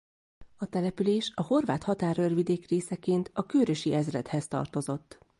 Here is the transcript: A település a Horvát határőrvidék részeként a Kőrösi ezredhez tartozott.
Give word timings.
A 0.57 0.65
település 0.65 1.31
a 1.35 1.41
Horvát 1.43 1.83
határőrvidék 1.83 2.67
részeként 2.69 3.29
a 3.33 3.45
Kőrösi 3.45 3.93
ezredhez 3.93 4.47
tartozott. 4.47 5.19